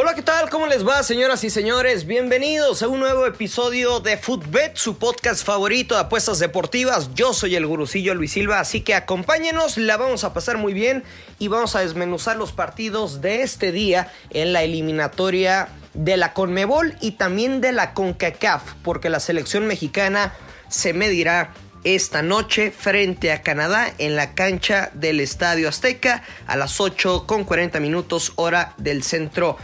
Hola, 0.00 0.14
¿qué 0.14 0.22
tal? 0.22 0.48
¿Cómo 0.48 0.68
les 0.68 0.86
va, 0.86 1.02
señoras 1.02 1.42
y 1.42 1.50
señores? 1.50 2.06
Bienvenidos 2.06 2.84
a 2.84 2.88
un 2.88 3.00
nuevo 3.00 3.26
episodio 3.26 3.98
de 3.98 4.16
Footbet, 4.16 4.76
su 4.76 4.96
podcast 4.96 5.44
favorito 5.44 5.96
de 5.96 6.02
apuestas 6.02 6.38
deportivas. 6.38 7.12
Yo 7.16 7.34
soy 7.34 7.56
el 7.56 7.66
gurucillo 7.66 8.14
Luis 8.14 8.30
Silva, 8.30 8.60
así 8.60 8.82
que 8.82 8.94
acompáñenos, 8.94 9.76
la 9.76 9.96
vamos 9.96 10.22
a 10.22 10.32
pasar 10.32 10.56
muy 10.56 10.72
bien 10.72 11.02
y 11.40 11.48
vamos 11.48 11.74
a 11.74 11.80
desmenuzar 11.80 12.36
los 12.36 12.52
partidos 12.52 13.22
de 13.22 13.42
este 13.42 13.72
día 13.72 14.12
en 14.30 14.52
la 14.52 14.62
eliminatoria 14.62 15.70
de 15.94 16.16
la 16.16 16.32
Conmebol 16.32 16.94
y 17.00 17.12
también 17.16 17.60
de 17.60 17.72
la 17.72 17.92
CONCACAF, 17.92 18.74
porque 18.84 19.10
la 19.10 19.18
selección 19.18 19.66
mexicana 19.66 20.32
se 20.68 20.92
medirá 20.92 21.54
esta 21.82 22.22
noche 22.22 22.70
frente 22.70 23.32
a 23.32 23.42
Canadá 23.42 23.92
en 23.98 24.14
la 24.14 24.34
cancha 24.34 24.90
del 24.94 25.18
Estadio 25.18 25.68
Azteca 25.68 26.22
a 26.46 26.56
las 26.56 26.80
8 26.80 27.24
con 27.26 27.42
40 27.42 27.80
minutos 27.80 28.32
hora 28.36 28.74
del 28.78 29.02
centro 29.02 29.56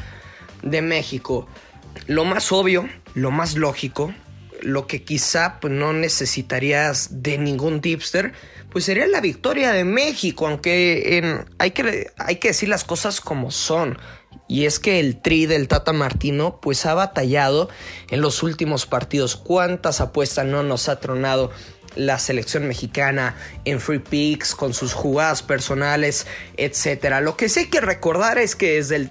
de 0.65 0.83
México. 0.83 1.47
Lo 2.07 2.25
más 2.25 2.51
obvio, 2.53 2.89
lo 3.15 3.31
más 3.31 3.57
lógico, 3.57 4.13
lo 4.61 4.87
que 4.87 5.05
quizá 5.05 5.61
pues, 5.61 5.73
no 5.73 5.93
necesitarías 5.93 7.23
de 7.23 7.39
ningún 7.39 7.81
tipster, 7.81 8.33
pues 8.71 8.87
sería 8.87 9.07
la 9.07 9.21
victoria 9.21 9.73
de 9.73 9.85
México, 9.85 10.49
aunque 10.49 11.45
hay, 11.59 11.71
que, 11.71 12.11
hay 12.17 12.37
que 12.37 12.49
decir 12.49 12.69
las 12.69 12.83
cosas 12.83 13.21
como 13.21 13.51
son. 13.51 13.99
Y 14.49 14.67
es 14.67 14.79
que 14.79 15.01
el 15.01 15.23
tri 15.23 15.47
del 15.47 15.69
Tata 15.69 15.93
Martino 15.93 16.59
pues 16.61 16.85
ha 16.85 16.95
batallado 16.95 17.69
en 18.11 18.21
los 18.21 18.43
últimos 18.43 18.87
partidos. 18.87 19.37
¿Cuántas 19.37 20.01
apuestas 20.01 20.45
no 20.47 20.63
nos 20.63 20.89
ha 20.89 20.99
tronado 20.99 21.51
la 21.97 22.19
selección 22.19 22.67
mexicana 22.67 23.37
en 23.65 23.81
free 23.81 23.99
picks 23.99 24.55
con 24.55 24.75
sus 24.75 24.93
jugadas 24.93 25.43
personales, 25.43 26.27
etcétera. 26.57 27.21
Lo 27.21 27.37
que 27.37 27.49
sí 27.49 27.61
hay 27.61 27.67
que 27.67 27.81
recordar 27.81 28.39
es 28.39 28.57
que 28.57 28.75
desde 28.75 28.97
el, 28.97 29.11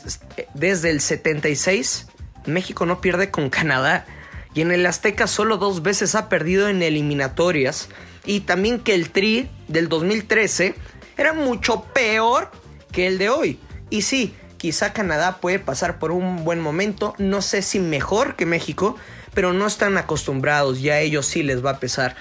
desde 0.53 0.89
el 0.89 1.01
76 1.01 2.07
México 2.45 2.85
no 2.85 3.01
pierde 3.01 3.31
con 3.31 3.49
Canadá 3.49 4.05
y 4.53 4.61
en 4.61 4.71
el 4.71 4.85
Azteca 4.85 5.27
solo 5.27 5.57
dos 5.57 5.81
veces 5.81 6.15
ha 6.15 6.29
perdido 6.29 6.67
en 6.67 6.83
eliminatorias 6.83 7.89
y 8.25 8.41
también 8.41 8.79
que 8.79 8.93
el 8.93 9.09
Tri 9.09 9.49
del 9.67 9.89
2013 9.89 10.75
era 11.17 11.33
mucho 11.33 11.83
peor 11.93 12.51
que 12.91 13.07
el 13.07 13.17
de 13.17 13.29
hoy. 13.29 13.59
Y 13.89 14.03
sí, 14.03 14.35
quizá 14.57 14.93
Canadá 14.93 15.37
puede 15.41 15.59
pasar 15.59 15.99
por 15.99 16.11
un 16.11 16.43
buen 16.43 16.59
momento, 16.59 17.15
no 17.17 17.41
sé 17.41 17.61
si 17.61 17.79
mejor 17.79 18.35
que 18.35 18.45
México, 18.45 18.95
pero 19.33 19.53
no 19.53 19.65
están 19.65 19.97
acostumbrados 19.97 20.79
y 20.79 20.89
a 20.89 20.99
ellos 20.99 21.25
sí 21.25 21.43
les 21.43 21.65
va 21.65 21.71
a 21.71 21.79
pesar 21.79 22.15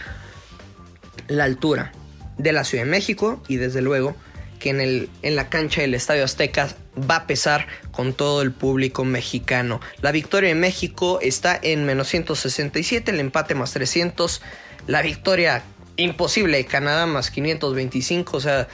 la 1.29 1.45
altura 1.45 1.93
de 2.39 2.53
la 2.53 2.65
Ciudad 2.65 2.85
de 2.85 2.91
México 2.91 3.43
y 3.49 3.57
desde 3.57 3.83
luego 3.83 4.17
que 4.59 4.71
en, 4.71 4.81
el, 4.81 5.11
en 5.23 5.37
la 5.37 5.49
cancha 5.49 5.81
del 5.81 5.95
Estadio 5.95 6.25
Azteca 6.25 6.69
va 6.99 7.17
a 7.17 7.27
pesar 7.27 7.67
con 7.91 8.13
todo 8.13 8.43
el 8.43 8.53
público 8.53 9.05
mexicano. 9.05 9.81
La 10.01 10.13
victoria 10.13 10.51
de 10.51 10.55
México 10.55 11.19
está 11.21 11.59
en 11.61 11.85
menos 11.85 12.09
167, 12.09 13.11
el 13.11 13.21
empate 13.21 13.55
más 13.55 13.73
300, 13.73 14.41
la 14.87 15.03
victoria 15.03 15.65
imposible 15.97 16.59
de 16.59 16.67
Canadá 16.67 17.07
más 17.07 17.31
525, 17.31 18.37
o 18.37 18.41
sea, 18.41 18.69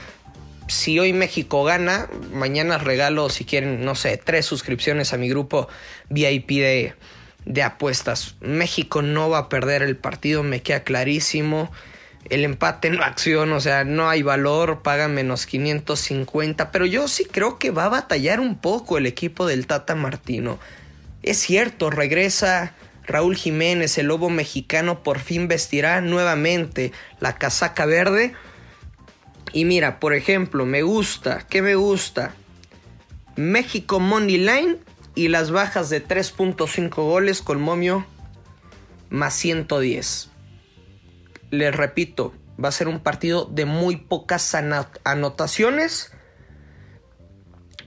si 0.67 0.99
hoy 0.99 1.13
México 1.13 1.63
gana, 1.63 2.07
mañana 2.31 2.77
regalo, 2.77 3.29
si 3.29 3.43
quieren, 3.43 3.83
no 3.83 3.95
sé, 3.95 4.17
tres 4.17 4.45
suscripciones 4.45 5.13
a 5.13 5.17
mi 5.17 5.27
grupo 5.27 5.67
VIP 6.09 6.49
de, 6.49 6.93
de 7.45 7.63
apuestas. 7.63 8.35
México 8.41 9.01
no 9.01 9.29
va 9.29 9.39
a 9.39 9.49
perder 9.49 9.81
el 9.81 9.97
partido, 9.97 10.43
me 10.43 10.61
queda 10.61 10.83
clarísimo 10.83 11.71
el 12.25 12.43
empate 12.43 12.89
no 12.89 13.03
acción, 13.03 13.51
o 13.53 13.59
sea, 13.59 13.83
no 13.83 14.09
hay 14.09 14.21
valor, 14.21 14.81
paga 14.81 15.07
menos 15.07 15.45
550, 15.45 16.71
pero 16.71 16.85
yo 16.85 17.07
sí 17.07 17.25
creo 17.25 17.57
que 17.57 17.71
va 17.71 17.85
a 17.85 17.89
batallar 17.89 18.39
un 18.39 18.55
poco 18.55 18.97
el 18.97 19.05
equipo 19.05 19.47
del 19.47 19.67
Tata 19.67 19.95
Martino. 19.95 20.59
Es 21.23 21.37
cierto, 21.39 21.89
regresa 21.89 22.73
Raúl 23.05 23.35
Jiménez, 23.35 23.97
el 23.97 24.07
lobo 24.07 24.29
mexicano, 24.29 25.01
por 25.01 25.19
fin 25.19 25.47
vestirá 25.47 26.01
nuevamente 26.01 26.91
la 27.19 27.35
casaca 27.35 27.85
verde. 27.85 28.33
Y 29.51 29.65
mira, 29.65 29.99
por 29.99 30.13
ejemplo, 30.13 30.65
me 30.65 30.83
gusta, 30.83 31.45
¿qué 31.49 31.61
me 31.61 31.75
gusta? 31.75 32.35
México 33.35 33.99
Money 33.99 34.37
Line 34.37 34.77
y 35.15 35.29
las 35.29 35.49
bajas 35.49 35.89
de 35.89 36.05
3.5 36.05 36.89
goles 36.95 37.41
con 37.41 37.59
momio 37.59 38.05
más 39.09 39.33
110 39.33 40.29
les 41.51 41.75
repito, 41.75 42.33
va 42.63 42.69
a 42.69 42.73
ser 42.73 42.87
un 42.87 42.99
partido 42.99 43.45
de 43.45 43.65
muy 43.65 43.97
pocas 43.97 44.55
anotaciones. 45.03 46.11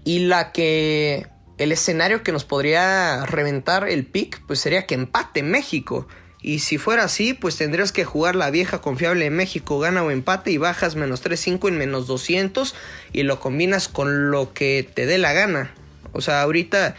Y 0.04 0.20
la 0.20 0.52
que. 0.52 1.26
El 1.58 1.70
escenario 1.70 2.24
que 2.24 2.32
nos 2.32 2.44
podría 2.44 3.24
reventar 3.26 3.88
el 3.88 4.06
pick, 4.06 4.42
pues 4.46 4.58
sería 4.58 4.86
que 4.86 4.94
empate 4.94 5.42
México. 5.42 6.08
Y 6.40 6.58
si 6.58 6.76
fuera 6.76 7.04
así, 7.04 7.34
pues 7.34 7.56
tendrías 7.56 7.92
que 7.92 8.04
jugar 8.04 8.34
la 8.34 8.50
vieja 8.50 8.80
confiable 8.80 9.24
de 9.24 9.30
México, 9.30 9.78
gana 9.78 10.02
o 10.02 10.10
empate 10.10 10.50
y 10.50 10.56
bajas 10.56 10.96
menos 10.96 11.24
3.5 11.24 11.68
en 11.68 11.78
menos 11.78 12.08
200 12.08 12.74
y 13.12 13.22
lo 13.22 13.38
combinas 13.38 13.86
con 13.86 14.32
lo 14.32 14.52
que 14.52 14.90
te 14.92 15.06
dé 15.06 15.18
la 15.18 15.34
gana. 15.34 15.72
O 16.12 16.20
sea, 16.20 16.42
ahorita 16.42 16.96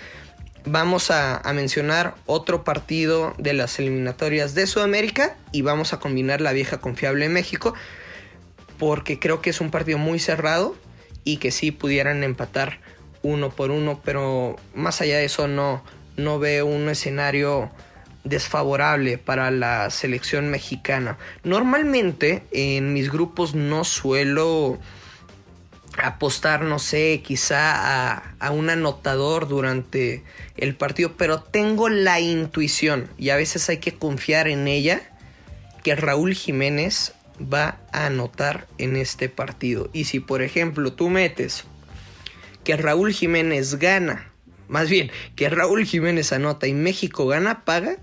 vamos 0.65 1.11
a, 1.11 1.41
mencionar 1.53 2.15
otro 2.25 2.63
partido 2.63 3.33
de 3.37 3.53
las 3.53 3.79
eliminatorias 3.79 4.55
de 4.55 4.67
Sudamérica 4.67 5.35
y 5.51 5.61
vamos 5.61 5.93
a 5.93 5.99
combinar 5.99 6.41
la 6.41 6.51
vieja 6.53 6.79
confiable 6.79 7.25
en 7.25 7.33
México 7.33 7.73
porque 8.77 9.19
creo 9.19 9.41
que 9.41 9.49
es 9.49 9.61
un 9.61 9.71
partido 9.71 9.97
muy 9.97 10.19
cerrado 10.19 10.75
y 11.23 11.37
que 11.37 11.51
sí 11.51 11.71
pudieran 11.71 12.23
empatar 12.23 12.79
uno 13.21 13.49
por 13.49 13.71
uno, 13.71 14.01
pero 14.03 14.57
más 14.73 14.99
allá 15.01 15.17
de 15.17 15.25
eso 15.25 15.47
no, 15.47 15.83
no 16.17 16.39
veo 16.39 16.65
un 16.65 16.89
escenario 16.89 17.71
desfavorable 18.23 19.17
para 19.17 19.51
la 19.51 19.89
selección 19.89 20.49
mexicana. 20.49 21.17
Normalmente 21.43 22.43
en 22.51 22.93
mis 22.93 23.11
grupos 23.11 23.55
no 23.55 23.83
suelo 23.83 24.79
apostar, 26.01 26.63
no 26.63 26.79
sé, 26.79 27.21
quizá 27.23 28.17
a, 28.39 28.51
un 28.51 28.69
anotador 28.69 29.47
durante 29.47 30.23
el 30.57 30.75
partido, 30.75 31.13
pero 31.17 31.41
tengo 31.41 31.89
la 31.89 32.19
intuición 32.19 33.09
y 33.17 33.29
a 33.29 33.35
veces 33.35 33.69
hay 33.69 33.77
que 33.77 33.95
confiar 33.95 34.47
en 34.47 34.67
ella 34.67 35.01
que 35.83 35.95
Raúl 35.95 36.33
Jiménez 36.33 37.13
va 37.41 37.79
a 37.91 38.07
anotar 38.07 38.67
en 38.77 38.95
este 38.95 39.29
partido. 39.29 39.89
Y 39.93 40.05
si 40.05 40.19
por 40.19 40.41
ejemplo 40.41 40.93
tú 40.93 41.09
metes 41.09 41.65
que 42.63 42.77
Raúl 42.77 43.11
Jiménez 43.13 43.75
gana, 43.75 44.31
más 44.67 44.89
bien 44.89 45.11
que 45.35 45.49
Raúl 45.49 45.85
Jiménez 45.85 46.31
anota 46.31 46.67
y 46.67 46.73
México 46.73 47.27
gana, 47.27 47.65
paga 47.65 47.97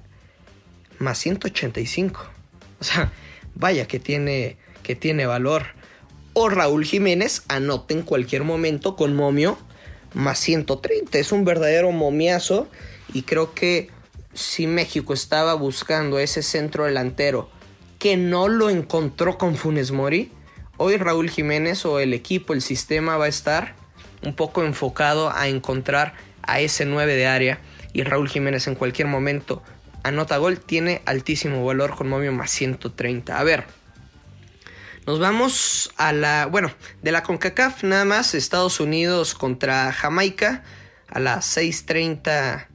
más 0.99 1.19
185. 1.19 2.31
O 2.81 2.85
sea, 2.85 3.13
vaya 3.55 3.87
que 3.87 3.99
tiene, 3.99 4.57
que 4.83 4.95
tiene 4.95 5.27
valor 5.27 5.80
o 6.43 6.49
Raúl 6.49 6.87
Jiménez 6.87 7.43
anota 7.49 7.93
en 7.93 8.01
cualquier 8.01 8.45
momento 8.45 8.97
con 8.97 9.15
momio 9.15 9.59
más 10.15 10.39
130. 10.39 11.19
Es 11.19 11.33
un 11.33 11.45
verdadero 11.45 11.93
momiazo 11.93 12.67
y 13.13 13.25
creo 13.25 13.53
que 13.53 13.91
si 14.33 14.67
México 14.67 15.13
estaba 15.13 15.53
buscando 15.53 16.19
ese 16.19 16.43
centro 16.43 16.87
delantero 16.87 17.51
que 17.99 18.17
no 18.17 18.49
lo 18.49 18.71
encontró 18.71 19.37
con 19.37 19.55
Funes 19.55 19.93
Mori, 19.93 20.33
hoy 20.79 20.97
Raúl 20.97 21.29
Jiménez 21.29 21.85
o 21.85 22.01
el 22.01 22.15
equipo, 22.15 22.55
el 22.55 22.63
sistema 22.63 23.19
va 23.19 23.27
a 23.27 23.29
estar 23.29 23.75
un 24.23 24.35
poco 24.35 24.65
enfocado 24.65 25.31
a 25.31 25.47
encontrar 25.49 26.15
a 26.41 26.61
ese 26.61 26.87
9 26.87 27.17
de 27.17 27.27
área 27.27 27.61
y 27.93 28.03
Raúl 28.03 28.31
Jiménez 28.31 28.67
en 28.67 28.77
cualquier 28.77 29.09
momento 29.09 29.63
anota 30.05 30.39
gol, 30.39 30.59
tiene 30.59 31.03
altísimo 31.05 31.63
valor 31.67 31.95
con 31.95 32.09
momio 32.09 32.33
más 32.33 32.51
130. 32.51 33.39
A 33.39 33.45
ver, 33.45 33.65
nos 35.11 35.19
vamos 35.19 35.91
a 35.97 36.13
la, 36.13 36.47
bueno, 36.47 36.71
de 37.03 37.11
la 37.11 37.25
CONCACAF 37.25 37.83
nada 37.83 38.05
más, 38.05 38.33
Estados 38.37 38.79
Unidos 38.79 39.35
contra 39.35 39.93
Jamaica 39.93 40.63
a 41.09 41.19
las 41.19 41.57
6.30 41.57 42.69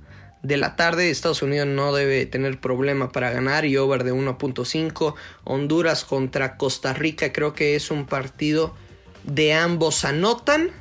de 0.43 0.57
la 0.57 0.75
tarde. 0.75 1.09
Estados 1.09 1.41
Unidos 1.41 1.65
no 1.65 1.93
debe 1.93 2.25
tener 2.25 2.59
problema 2.59 3.13
para 3.13 3.31
ganar 3.31 3.63
y 3.63 3.77
over 3.77 4.03
de 4.03 4.13
1.5. 4.13 5.15
Honduras 5.45 6.03
contra 6.03 6.57
Costa 6.57 6.91
Rica 6.91 7.31
creo 7.31 7.53
que 7.53 7.77
es 7.77 7.89
un 7.89 8.05
partido 8.05 8.75
de 9.23 9.53
ambos 9.53 10.03
anotan. 10.03 10.71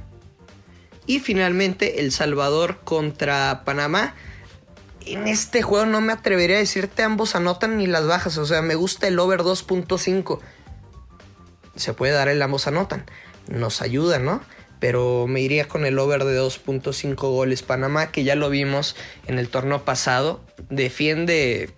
Y 1.07 1.21
finalmente 1.21 2.01
El 2.01 2.11
Salvador 2.11 2.81
contra 2.83 3.63
Panamá. 3.65 4.17
en 5.07 5.29
este 5.29 5.63
juego 5.63 5.87
no 5.87 6.01
me 6.01 6.15
atrevería 6.15 6.57
a 6.57 6.59
decirte 6.59 7.05
ambos 7.05 7.37
anotan 7.37 7.77
ni 7.77 7.87
las 7.87 8.09
bajas. 8.09 8.39
O 8.39 8.45
sea, 8.45 8.61
me 8.61 8.75
gusta 8.75 9.07
el 9.07 9.21
over 9.21 9.43
2.5. 9.43 10.41
Se 11.77 11.93
puede 11.93 12.13
dar 12.13 12.29
el 12.29 12.43
ambos 12.43 12.67
anotan. 12.67 13.05
Nos 13.49 13.83
ayuda, 13.83 14.19
¿no? 14.19 14.41
Pero 14.81 15.27
me 15.27 15.41
iría 15.41 15.67
con 15.69 15.87
el 15.87 15.99
over 15.99 16.25
de 16.25 16.41
2.5 16.41 17.15
goles. 17.17 17.63
Panamá, 17.63 18.11
que 18.11 18.25
ya 18.25 18.35
lo 18.35 18.51
vimos 18.51 18.97
en 19.27 19.39
el 19.39 19.49
torneo 19.49 19.85
pasado, 19.85 20.41
defiende 20.69 21.71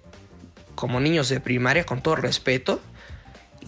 como 0.75 1.01
niños 1.01 1.29
de 1.29 1.41
primaria, 1.41 1.85
con 1.85 2.03
todo 2.03 2.17
respeto. 2.17 2.81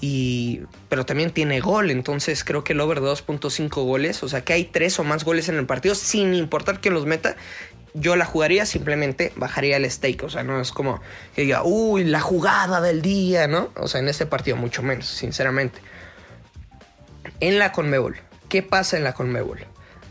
Y, 0.01 0.63
pero 0.89 1.05
también 1.05 1.33
tiene 1.33 1.59
gol, 1.59 1.91
entonces 1.91 2.45
creo 2.45 2.63
que 2.63 2.73
el 2.73 2.81
over 2.81 3.01
de 3.01 3.09
2.5 3.09 3.85
goles, 3.85 4.23
o 4.23 4.29
sea 4.29 4.43
que 4.43 4.53
hay 4.53 4.65
tres 4.65 5.01
o 5.01 5.05
más 5.05 5.25
goles 5.25 5.49
en 5.49 5.57
el 5.57 5.67
partido, 5.67 5.97
sin 5.97 6.35
importar 6.35 6.81
quién 6.81 6.95
los 6.95 7.05
meta, 7.05 7.35
yo 7.95 8.17
la 8.17 8.25
jugaría, 8.25 8.67
simplemente 8.67 9.33
bajaría 9.37 9.77
el 9.77 9.91
stake. 9.91 10.23
O 10.23 10.31
sea, 10.31 10.43
no 10.43 10.61
es 10.61 10.73
como 10.73 11.01
que 11.35 11.43
diga, 11.43 11.63
uy, 11.65 12.05
la 12.05 12.21
jugada 12.21 12.81
del 12.81 13.03
día, 13.03 13.49
¿no? 13.49 13.71
O 13.77 13.89
sea, 13.89 14.01
en 14.01 14.09
este 14.09 14.27
partido 14.27 14.57
mucho 14.57 14.83
menos, 14.83 15.07
sinceramente. 15.07 15.81
En 17.40 17.58
la 17.58 17.73
Conmebol, 17.73 18.17
¿qué 18.49 18.62
pasa 18.62 18.96
en 18.96 19.05
la 19.05 19.14
Conmebol? 19.14 19.61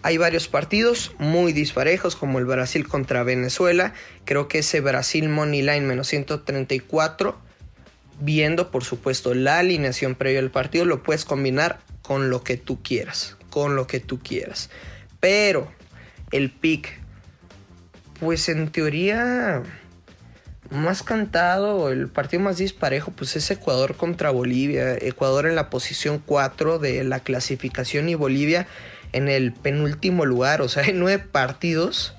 Hay 0.01 0.17
varios 0.17 0.47
partidos 0.47 1.13
muy 1.17 1.51
disparejos, 1.51 2.15
como 2.15 2.39
el 2.39 2.45
Brasil 2.45 2.87
contra 2.87 3.23
Venezuela. 3.23 3.93
Creo 4.23 4.47
que 4.47 4.59
ese 4.59 4.79
Brasil 4.79 5.27
Money 5.27 5.61
Line 5.61 5.81
menos 5.81 6.07
134, 6.07 7.37
viendo 8.21 8.71
por 8.71 8.85
supuesto 8.85 9.33
la 9.33 9.59
alineación 9.59 10.15
previa 10.15 10.39
al 10.39 10.51
partido, 10.51 10.85
lo 10.85 11.03
puedes 11.03 11.25
combinar 11.25 11.79
con 12.01 12.29
lo 12.29 12.43
que 12.43 12.55
tú 12.55 12.81
quieras. 12.81 13.35
Con 13.49 13.75
lo 13.75 13.87
que 13.87 13.99
tú 13.99 14.19
quieras. 14.19 14.69
Pero 15.19 15.69
el 16.31 16.51
pick 16.51 17.01
pues 18.19 18.49
en 18.49 18.69
teoría 18.71 19.63
más 20.69 21.03
cantado, 21.03 21.89
el 21.91 22.07
partido 22.09 22.43
más 22.43 22.57
disparejo, 22.57 23.11
pues 23.11 23.35
es 23.35 23.49
Ecuador 23.51 23.95
contra 23.95 24.31
Bolivia. 24.31 24.95
Ecuador 24.95 25.47
en 25.47 25.55
la 25.55 25.69
posición 25.69 26.21
4 26.25 26.79
de 26.79 27.03
la 27.03 27.19
clasificación 27.19 28.09
y 28.09 28.15
Bolivia 28.15 28.67
en 29.13 29.29
el 29.29 29.53
penúltimo 29.53 30.25
lugar. 30.25 30.61
O 30.61 30.69
sea, 30.69 30.83
en 30.83 30.99
nueve 30.99 31.23
partidos 31.23 32.15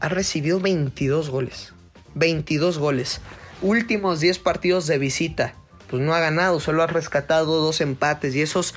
ha 0.00 0.08
recibido 0.08 0.60
22 0.60 1.30
goles. 1.30 1.72
22 2.14 2.78
goles. 2.78 3.20
Últimos 3.62 4.20
10 4.20 4.38
partidos 4.40 4.86
de 4.86 4.98
visita. 4.98 5.54
Pues 5.88 6.02
no 6.02 6.14
ha 6.14 6.20
ganado, 6.20 6.60
solo 6.60 6.82
ha 6.82 6.86
rescatado 6.86 7.60
dos 7.60 7.80
empates. 7.80 8.34
Y 8.34 8.42
esos, 8.42 8.74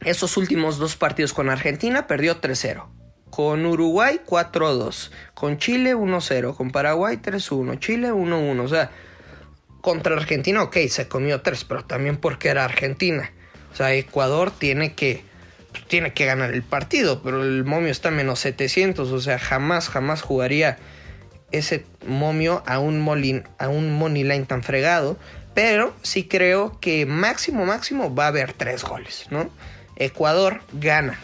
esos 0.00 0.36
últimos 0.36 0.78
dos 0.78 0.96
partidos 0.96 1.32
con 1.32 1.50
Argentina 1.50 2.06
perdió 2.06 2.40
3-0 2.40 2.99
con 3.30 3.64
Uruguay 3.64 4.20
4-2, 4.26 5.10
con 5.34 5.58
Chile 5.58 5.94
1-0, 5.94 6.56
con 6.56 6.70
Paraguay 6.70 7.16
3-1, 7.16 7.78
Chile 7.78 8.12
1-1. 8.12 8.60
O 8.60 8.68
sea, 8.68 8.90
contra 9.80 10.16
Argentina, 10.16 10.62
ok, 10.62 10.76
se 10.88 11.08
comió 11.08 11.40
3, 11.40 11.64
pero 11.64 11.84
también 11.84 12.16
porque 12.16 12.48
era 12.48 12.64
Argentina. 12.64 13.30
O 13.72 13.76
sea, 13.76 13.94
Ecuador 13.94 14.50
tiene 14.50 14.94
que, 14.94 15.24
tiene 15.86 16.12
que 16.12 16.26
ganar 16.26 16.52
el 16.52 16.62
partido, 16.62 17.22
pero 17.22 17.42
el 17.42 17.64
momio 17.64 17.90
está 17.90 18.10
menos 18.10 18.40
700. 18.40 19.10
O 19.10 19.20
sea, 19.20 19.38
jamás, 19.38 19.88
jamás 19.88 20.22
jugaría 20.22 20.78
ese 21.52 21.86
momio 22.06 22.62
a 22.66 22.78
un, 22.78 23.00
molin, 23.00 23.44
a 23.58 23.68
un 23.68 23.96
money 23.96 24.24
line 24.24 24.44
tan 24.44 24.62
fregado. 24.62 25.16
Pero 25.54 25.94
sí 26.02 26.24
creo 26.24 26.78
que 26.80 27.06
máximo, 27.06 27.64
máximo 27.64 28.14
va 28.14 28.24
a 28.24 28.28
haber 28.28 28.52
3 28.52 28.82
goles, 28.84 29.26
¿no? 29.30 29.50
Ecuador 29.96 30.62
gana 30.72 31.18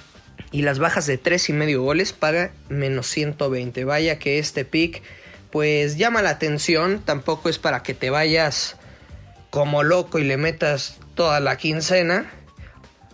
y 0.53 0.63
las 0.63 0.79
bajas 0.79 1.07
de 1.07 1.19
3 1.19 1.51
y 1.51 1.53
medio 1.53 1.83
goles 1.83 2.13
paga 2.13 2.53
menos 2.69 3.09
120. 3.09 3.85
Vaya 3.85 4.19
que 4.19 4.39
este 4.39 4.65
pick 4.65 5.03
pues 5.51 5.97
llama 5.97 6.23
la 6.23 6.31
atención, 6.31 7.01
tampoco 7.05 7.49
es 7.49 7.59
para 7.59 7.83
que 7.83 7.95
te 7.95 8.11
vayas 8.11 8.77
como 9.51 9.83
loco 9.83 10.19
y 10.19 10.25
le 10.25 10.37
metas 10.37 10.99
toda 11.15 11.41
la 11.41 11.57
quincena. 11.57 12.31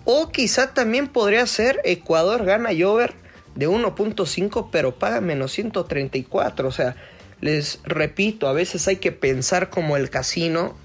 O 0.05 0.31
quizá 0.31 0.75
también 0.75 1.09
podría 1.09 1.47
ser 1.47 1.81
Ecuador 1.85 2.45
gana 2.45 2.73
y 2.73 2.83
over 2.83 3.15
de 3.55 3.69
1.5 3.69 4.69
pero 4.73 4.99
paga 4.99 5.21
menos 5.21 5.53
134. 5.53 6.67
O 6.67 6.73
sea, 6.73 6.97
les 7.41 7.81
repito, 7.85 8.49
a 8.49 8.53
veces 8.53 8.89
hay 8.89 8.97
que 8.97 9.13
pensar 9.13 9.71
como 9.71 9.97
el 9.97 10.11
casino, 10.11 10.77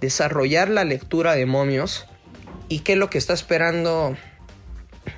desarrollar 0.00 0.68
la 0.68 0.84
lectura 0.84 1.34
de 1.34 1.46
momios 1.46 2.06
y 2.68 2.80
qué 2.80 2.94
es 2.94 2.98
lo 2.98 3.10
que 3.10 3.18
está 3.18 3.34
esperando 3.34 4.16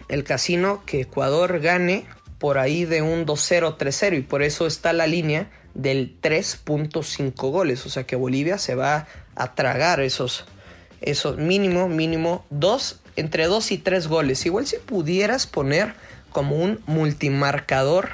el 0.09 0.25
casino 0.25 0.83
que 0.87 1.03
Ecuador 1.03 1.61
gane 1.61 2.07
por 2.39 2.59
ahí 2.59 2.85
de 2.85 3.03
un 3.03 3.27
2-0, 3.27 3.77
3-0 3.77 4.19
y 4.19 4.23
por 4.23 4.43
eso 4.43 4.67
está 4.67 4.93
la 4.93 5.07
línea 5.07 5.51
del 5.75 6.21
3.5 6.21 7.33
goles, 7.51 7.85
o 7.87 7.91
sea 7.91 8.05
que 8.05 8.17
Bolivia 8.17 8.59
se 8.59 8.75
va 8.75 9.07
a 9.35 9.55
tragar 9.55 10.01
esos, 10.01 10.47
esos 11.01 11.37
mínimo, 11.37 11.89
mínimo 11.89 12.45
2, 12.51 13.01
entre 13.17 13.47
2 13.47 13.73
y 13.73 13.79
3 13.79 14.09
goles. 14.09 14.47
Igual 14.47 14.67
si 14.67 14.77
pudieras 14.79 15.47
poner 15.47 15.95
como 16.31 16.57
un 16.57 16.81
multimarcador 16.87 18.11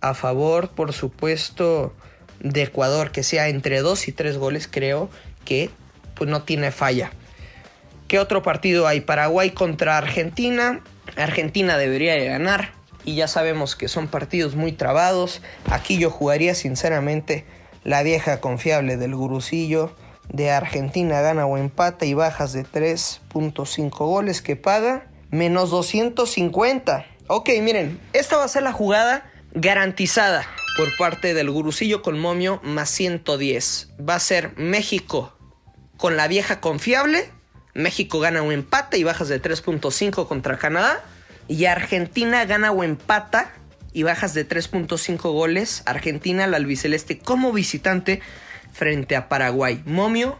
a 0.00 0.14
favor, 0.14 0.70
por 0.70 0.92
supuesto, 0.92 1.94
de 2.40 2.64
Ecuador, 2.64 3.10
que 3.10 3.22
sea 3.22 3.48
entre 3.48 3.80
2 3.80 4.08
y 4.08 4.12
3 4.12 4.38
goles, 4.38 4.68
creo 4.70 5.08
que 5.44 5.70
pues 6.14 6.30
no 6.30 6.42
tiene 6.42 6.70
falla. 6.70 7.10
¿Qué 8.08 8.18
otro 8.18 8.42
partido 8.42 8.86
hay? 8.86 9.00
Paraguay 9.00 9.50
contra 9.50 9.98
Argentina. 9.98 10.80
Argentina 11.16 11.78
debería 11.78 12.14
de 12.14 12.26
ganar 12.26 12.72
y 13.04 13.14
ya 13.14 13.28
sabemos 13.28 13.76
que 13.76 13.88
son 13.88 14.08
partidos 14.08 14.54
muy 14.54 14.72
trabados. 14.72 15.42
Aquí 15.70 15.98
yo 15.98 16.10
jugaría 16.10 16.54
sinceramente 16.54 17.46
la 17.84 18.02
vieja 18.02 18.40
confiable 18.40 18.96
del 18.96 19.14
gurusillo 19.14 19.94
de 20.28 20.50
Argentina 20.50 21.20
gana 21.20 21.46
o 21.46 21.56
empata 21.56 22.04
y 22.04 22.14
bajas 22.14 22.52
de 22.52 22.64
3.5 22.64 23.90
goles 23.98 24.42
que 24.42 24.56
paga 24.56 25.06
menos 25.30 25.70
250. 25.70 27.06
Ok, 27.28 27.50
miren, 27.62 28.00
esta 28.12 28.36
va 28.36 28.44
a 28.44 28.48
ser 28.48 28.64
la 28.64 28.72
jugada 28.72 29.30
garantizada 29.52 30.46
por 30.76 30.88
parte 30.98 31.32
del 31.32 31.50
gurusillo 31.50 32.02
con 32.02 32.18
momio 32.18 32.60
más 32.62 32.90
110. 32.90 33.90
Va 34.08 34.16
a 34.16 34.20
ser 34.20 34.56
México 34.56 35.36
con 35.96 36.16
la 36.16 36.28
vieja 36.28 36.60
confiable 36.60 37.30
México 37.76 38.18
gana 38.20 38.42
o 38.42 38.52
empata 38.52 38.96
y 38.96 39.04
bajas 39.04 39.28
de 39.28 39.40
3.5 39.40 40.26
contra 40.26 40.58
Canadá. 40.58 41.04
Y 41.48 41.66
Argentina 41.66 42.44
gana 42.44 42.72
o 42.72 42.82
empata 42.82 43.52
y 43.92 44.02
bajas 44.02 44.34
de 44.34 44.48
3.5 44.48 45.32
goles. 45.32 45.82
Argentina, 45.86 46.46
la 46.46 46.56
albiceleste 46.56 47.18
como 47.18 47.52
visitante 47.52 48.20
frente 48.72 49.14
a 49.14 49.28
Paraguay. 49.28 49.82
Momio 49.86 50.38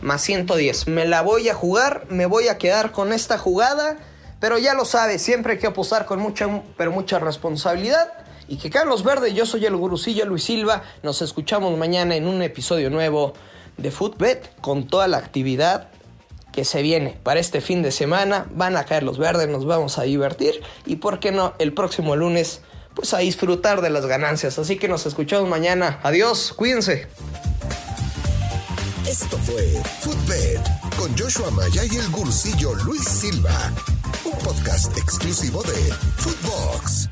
más 0.00 0.22
110. 0.22 0.88
Me 0.88 1.06
la 1.06 1.22
voy 1.22 1.48
a 1.48 1.54
jugar, 1.54 2.06
me 2.10 2.26
voy 2.26 2.48
a 2.48 2.58
quedar 2.58 2.92
con 2.92 3.12
esta 3.12 3.38
jugada. 3.38 3.96
Pero 4.40 4.58
ya 4.58 4.74
lo 4.74 4.84
sabes, 4.84 5.20
siempre 5.22 5.54
hay 5.54 5.58
que 5.58 5.66
apostar 5.66 6.06
con 6.06 6.20
mucha, 6.20 6.62
pero 6.76 6.92
mucha 6.92 7.18
responsabilidad. 7.18 8.12
Y 8.46 8.58
que 8.58 8.70
Carlos 8.70 9.02
Verde, 9.02 9.34
yo 9.34 9.46
soy 9.46 9.66
el 9.66 9.76
gurusillo 9.76 10.24
Luis 10.24 10.44
Silva. 10.44 10.82
Nos 11.02 11.22
escuchamos 11.22 11.76
mañana 11.76 12.14
en 12.14 12.26
un 12.26 12.40
episodio 12.42 12.88
nuevo 12.88 13.34
de 13.76 13.90
Footbet 13.90 14.60
con 14.60 14.86
toda 14.86 15.08
la 15.08 15.18
actividad 15.18 15.88
que 16.58 16.64
se 16.64 16.82
viene 16.82 17.16
para 17.22 17.38
este 17.38 17.60
fin 17.60 17.82
de 17.82 17.92
semana. 17.92 18.48
Van 18.50 18.76
a 18.76 18.84
caer 18.84 19.04
los 19.04 19.16
verdes, 19.16 19.48
nos 19.48 19.64
vamos 19.64 19.96
a 19.96 20.02
divertir 20.02 20.60
y 20.86 20.96
por 20.96 21.20
qué 21.20 21.30
no 21.30 21.54
el 21.60 21.72
próximo 21.72 22.16
lunes 22.16 22.62
pues 22.94 23.14
a 23.14 23.18
disfrutar 23.18 23.80
de 23.80 23.90
las 23.90 24.06
ganancias. 24.06 24.58
Así 24.58 24.76
que 24.76 24.88
nos 24.88 25.06
escuchamos 25.06 25.48
mañana. 25.48 26.00
Adiós, 26.02 26.52
cuídense. 26.52 27.06
Esto 29.06 29.38
fue 29.38 29.80
Footbed 30.00 30.58
con 30.98 31.16
Joshua 31.16 31.48
Maya 31.52 31.84
y 31.84 31.96
el 31.96 32.10
gursillo 32.10 32.74
Luis 32.74 33.04
Silva, 33.04 33.72
un 34.24 34.32
podcast 34.32 34.98
exclusivo 34.98 35.62
de 35.62 35.94
Footbox. 36.16 37.08